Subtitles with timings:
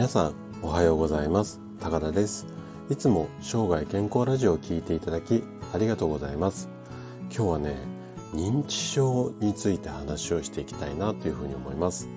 [0.00, 1.60] 皆さんおはようございます。
[1.78, 2.46] 高田です。
[2.88, 5.44] いつも生涯健康ラジオを聞いていただき
[5.74, 6.70] ありがとうございます。
[7.24, 7.76] 今日はね
[8.32, 12.08] 認知症について話をしていきたいなというふうに思います。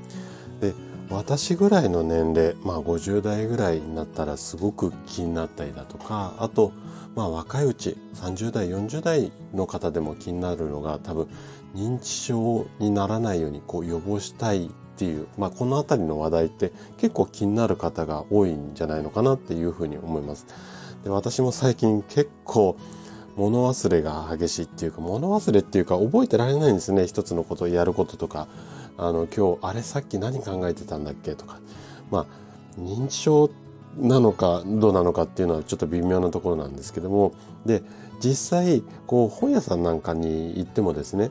[0.61, 0.73] で
[1.09, 6.71] 私ぐらいの年齢まあ50代ぐらいになったらすごく気になったりだとかあと
[7.15, 11.27] まあ若いうち30代40代の方でも気になるのが多分
[11.75, 20.45] 認知症にならないようにこう予防したいっていう、まあ、この辺りの話題って結構気になる方が多いんじゃないのかなっていうふうに思います。
[21.03, 22.77] で私も最近結構
[23.35, 27.07] 物忘れが激しいっていうか物忘れっていうか覚えてられないんですね。
[27.07, 28.47] 一つのことをやることとか。
[28.95, 31.59] あの今日あれさっき何考えてたんだっけとか。
[32.11, 32.25] まあ
[32.79, 33.62] 認知症って
[33.97, 37.33] なのかどうなのかっていうのはちょっと微妙なところなんですけども
[37.65, 37.83] で
[38.19, 41.29] 実際こう本屋さんなんかに行ってもですね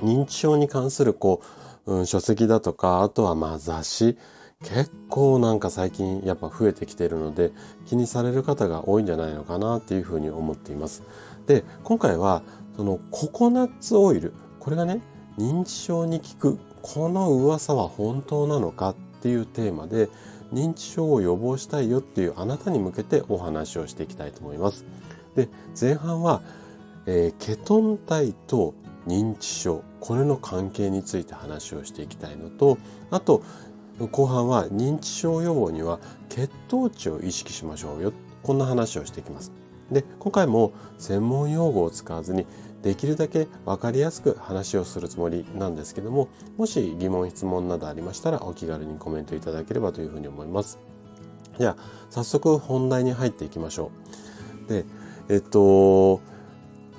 [0.00, 1.42] 認知症に関するこ
[1.86, 4.18] う、うん、書籍だとかあとはまあ雑誌
[4.64, 7.52] 結構なんか最近やっぱ増えてきているので
[7.86, 11.02] 気にされる方が多いんじゃないのかなっていうふうに思っています。
[11.46, 12.42] で今回は
[12.76, 15.00] そのココナッツオイルこれがね
[15.38, 20.08] 認知症に効くこの噂は本当なのかっていうテーマで
[20.52, 24.84] 認知症を予防したいよっていうあなたに向けてお話をしていきたいと思います。
[25.34, 26.42] で前半は、
[27.06, 28.74] えー、ケトン体と
[29.06, 32.78] 認知症これの関係について話をしていきたいのと
[33.10, 33.42] あと
[34.10, 38.12] 後半は認知症予防には血糖値を意識しましょうよ
[38.42, 39.52] こんな話をしていきます。
[39.90, 42.46] で今回も専門用語を使わずに
[42.82, 50.78] できるだけ分かりやすく話をするつもりなんですけどももし疑問質問などありましたらお気軽にコメントいただければというふうに思います。
[51.58, 53.90] じゃあ早速本題に入っていきましょ
[54.66, 54.68] う。
[54.68, 54.84] で
[55.28, 56.20] えっと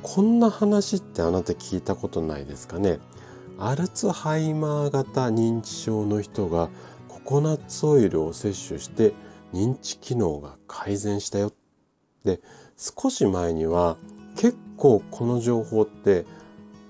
[0.01, 2.99] こんな話ってあなた聞いたことないですかね？
[3.57, 6.69] アルツハイマー型認知症の人が
[7.07, 9.13] ココナッツオイルを摂取して
[9.53, 11.51] 認知機能が改善したよ。
[12.23, 12.39] で、
[12.77, 13.97] 少し前には
[14.39, 16.25] 結構この情報って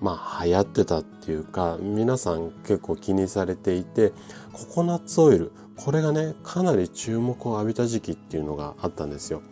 [0.00, 4.12] まあ流行ってたっていうか皆さん結構気にされていて
[4.52, 9.42] ココナッツオイルこれがねかなり注目を浴びた時期っていうのがあったんですよ。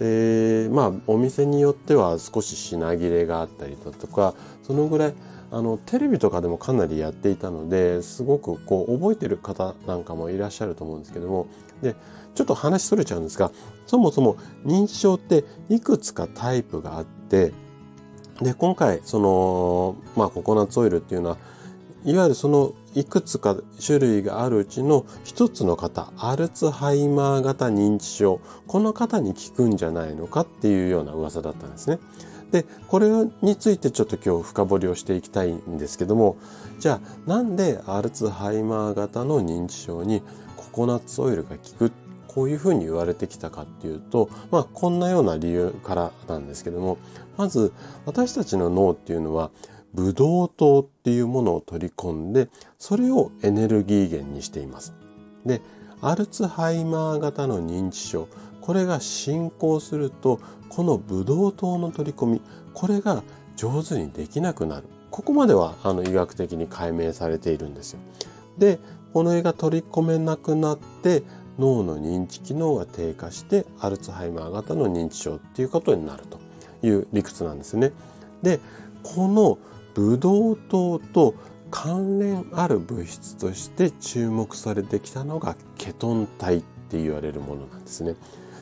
[0.00, 4.34] でまあお店によっては少し品切れがあったりだとか
[4.64, 5.14] そのぐらい
[5.54, 11.46] あのテレビとかでもかなりやっていたのですごくこう覚えてる方なんかもいらっしゃると思うんですけども
[11.80, 11.94] で
[12.34, 13.52] ちょっと話それちゃうんですが
[13.86, 17.52] そもそも認知症っていくつかタイプがあって
[18.40, 21.36] で今回そのまあココナッツオイルっていうのは
[22.04, 31.98] いわゆるそのいくつか種類があるうちの一つの方、アルツハイマー型認知症、この方に効くんじゃないのかっていうような噂だったんですね。
[32.50, 33.08] で、これ
[33.42, 36.36] についてちょっと今日深掘りをしていきたいんですけども、
[36.78, 40.22] じゃあなんでアルツハイマー型の認知症に
[40.56, 41.92] ココナッツオイルが効く
[42.28, 46.98] こういうふうに言われてきたかっていうと、まあこんなような理由からなんですけども、
[47.36, 47.72] まず
[48.06, 49.50] 私たちの脳っていうのは
[49.94, 54.94] ブドウ糖っていうものを取り込んで、それをエネルギー源にしています。
[55.46, 55.62] で、
[56.00, 58.28] アルツハイマー型の認知症、
[58.64, 62.42] これが進行すると、このブドウ糖の取り込み、
[62.72, 63.22] これが
[63.56, 64.84] 上手にできなくなる。
[65.10, 67.98] ここまではあの医学的に解明されているんですよ。
[68.56, 68.78] で、
[69.12, 71.24] この絵が取り込めなくなって
[71.58, 76.38] 脳の認知機能が低下してアルツハイマー型の認知症っていうことになると
[76.86, 77.92] いう理屈なんですね。
[78.42, 78.60] で、
[79.02, 79.58] この
[79.92, 81.34] ブドウ糖と
[81.70, 88.16] 関連ある物質として注目されてきたのがケトン体って言われるものなんですね。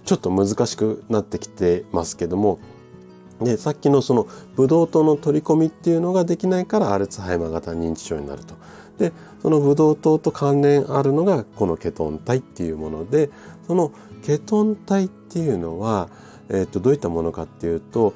[0.04, 2.58] ちょっと難しくなってきてますけども
[3.40, 8.54] でさっきのそのブドウ糖の取り込みっていうのができないからアルツハイマー型認知症になると。
[8.98, 13.30] でそのブドウ糖と関連あるのがこのケトン体っていうもので
[13.66, 16.08] そのケトン体っていうのは、
[16.48, 18.12] えー、とどういったものかっていうと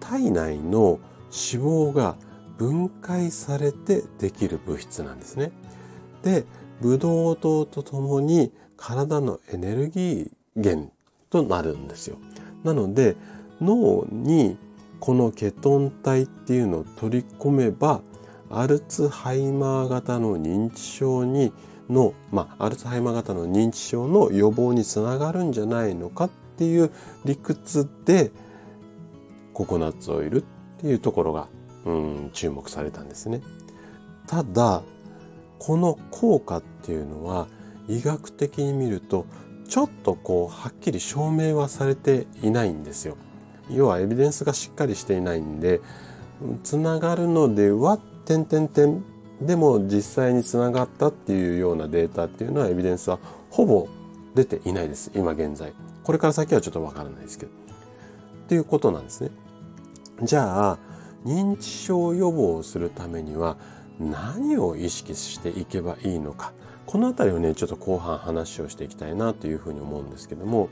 [0.00, 0.98] 体内の
[1.30, 2.16] 脂肪が
[2.58, 5.52] 分解されてできる物質なんですね。
[6.22, 6.44] で、
[6.80, 10.92] ブドウ糖とともに体のエネルギー源
[11.30, 12.18] となるんですよ。
[12.64, 13.16] なので
[13.60, 14.58] 脳に
[15.00, 18.00] このケトン体っていうのを取り込めば
[18.50, 21.52] アルツハイマー型の認知症に
[21.88, 26.90] の、まあ、アルツハイマー型の認知症の予防につながるんじゃないのかっていう
[27.24, 28.30] 理屈で
[29.52, 30.44] ココナッツオイルっ
[30.78, 31.48] ていうところが
[31.86, 31.90] う
[32.26, 33.40] ん、注目されたんですね。
[34.26, 34.82] ただ
[35.58, 37.46] この効果っていうのは
[37.88, 39.26] 医学的に見ると
[39.68, 43.16] ちょっとこうはっきり証明はされていないんですよ。
[43.70, 45.80] 要はエビデンスがしっかりしていないんで
[46.62, 49.02] つながるのでは点点点
[49.40, 53.18] でも実際につながったっていうようなデータっていうのはエビデンスは
[53.50, 53.88] ほぼ
[54.34, 55.10] 出ていないです。
[55.14, 55.72] 今現在。
[56.04, 57.52] これから先はちょっとわからないですけど。
[57.52, 59.30] っていうことなんですね。
[60.22, 60.78] じゃあ、
[61.24, 63.56] 認知症予防をするためには
[63.98, 66.52] 何を意識していけばいいのか。
[66.86, 70.68] この辺りをね、ちょっと後半話をしていきたいなというふうに思うんですけども。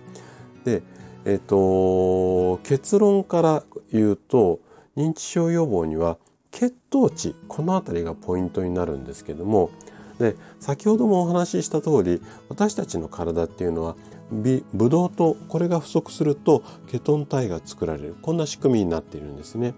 [0.65, 0.83] で、
[1.25, 4.61] えっ、と、結論から言うと、
[4.97, 6.19] 認知症予防には
[6.53, 9.71] 血糖値、この辺りがポイントになるんですけども、
[10.19, 13.97] で、先ほどもお話しした通り、私たちの体っていうのは、
[14.31, 18.17] ブドウ糖、これが不足するとケトン体が作られる。
[18.23, 19.75] こんな仕組みになっているんですね。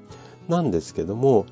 [0.48, 1.46] なんですけども、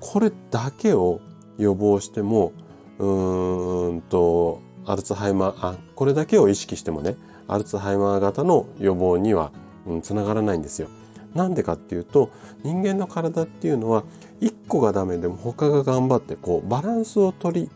[0.00, 1.20] これだけを
[1.56, 2.52] 予防しても、
[2.98, 7.16] うんと、アルツハイマー、あ、これだけを意識してもね、
[7.48, 9.52] アルツハイマー型の予防には、
[9.86, 10.88] うん、つながらないんですよ。
[11.34, 12.30] なんでかっていうと、
[12.62, 14.04] 人間の体っていうのは、
[14.40, 17.70] 一個がダメでも他が頑張って、こう、バランスを取り、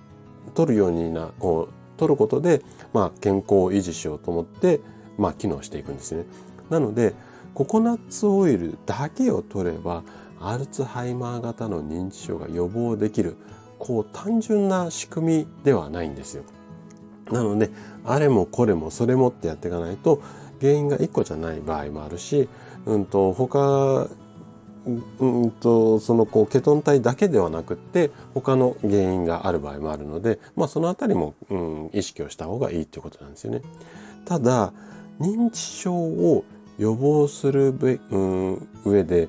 [0.54, 2.62] 取るようにな、こう、取ることで、
[2.92, 4.80] まあ、健康を維持しようと思って、
[5.18, 6.24] まあ、機能していくんですね。
[6.70, 7.14] なので、
[7.54, 10.04] ココナッツオイルだけを取れば、
[10.40, 13.36] アルツハイマー型の認知症が予防できる、
[13.78, 16.44] こう単純な仕組みではないんですよ。
[17.30, 17.70] なので、
[18.04, 20.22] あれもこれもそれもってやっていかないと、
[20.60, 22.48] 原因が1個じゃない場合もあるし、
[22.86, 24.08] うんと、他、
[25.20, 33.62] うんと、そのこう、ケトン体だけではなくって、他の原因がある場合もあるので、まあそのあたりも、うん、意識をした方がいいということなんですよね。
[34.25, 34.72] ただ、
[35.20, 36.44] 認知症を
[36.78, 39.28] 予防するべ、うん、上で、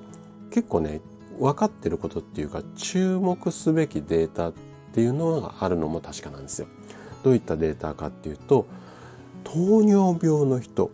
[0.52, 1.02] 結構ね、
[1.40, 4.54] 分かってることっていうか、注目すべきデータっ
[4.94, 6.68] ていうのがあるのも確かなんですよ。
[7.24, 8.66] どういったデータかっていうと、
[9.44, 10.92] 糖尿病の人、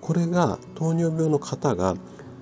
[0.00, 1.94] これが糖尿病の方が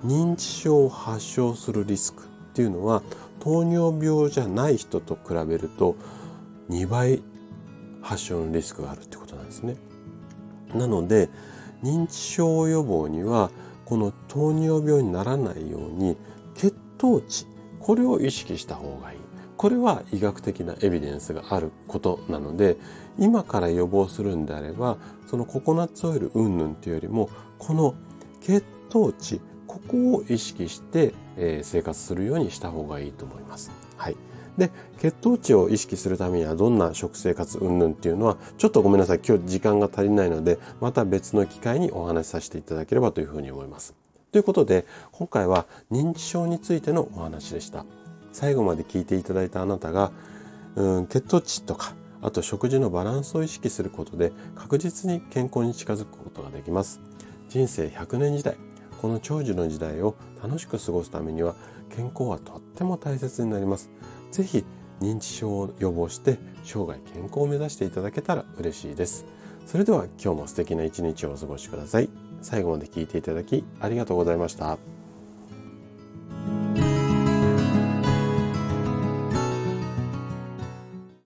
[0.03, 3.03] 認知症を発症するリスクっていうのは
[3.39, 5.95] 糖尿病じゃない人と比べると
[6.69, 7.21] 2倍
[8.01, 9.75] 発症のリスクがあるってことなんですね。
[10.73, 11.29] なので
[11.83, 13.51] 認知症予防には
[13.85, 16.17] この糖尿病にならないように
[16.55, 17.47] 血糖値
[17.79, 19.19] これを意識した方がいい。
[19.57, 22.77] これは医学的なエビデンスがあることなので
[23.17, 27.95] 今から予防するんであればそのココナッツオイル云々っていうよりもこの
[28.39, 33.71] 血糖値ここを意識して、え生活するようにした方がいいと思います。
[33.95, 34.17] はい。
[34.57, 34.69] で、
[34.99, 39.21] 血糖値を意識するためにはどんな食生活云々っていうのは、ちょっとごめんなさい。
[39.25, 44.00] 今日時間が足りないので、また別の機会にお話しさせていただければというふうに思います。
[44.31, 47.85] ということで、今回は認知症についてのお話でした。
[48.31, 50.11] 最後まで聞いていただいたあなたが、
[50.75, 57.01] うん、血糖値とか、あと食事のバランスを意識することで確実に健康に近づくことができます。
[57.49, 58.55] 人生100年時代、
[59.01, 61.55] この長寿の時代を楽しく過ごすためには
[61.89, 63.89] 健康はとっても大切になります。
[64.31, 64.63] ぜひ
[65.01, 69.25] 認知症を予防して生涯健康を目指していただけたら嬉しいです。
[69.65, 72.30] それでは今日も素敵な一日をお過ごしください。
[72.41, 74.90] 最後まで聞いていただきありがとうございました。